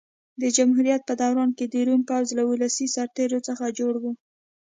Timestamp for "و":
3.99-4.03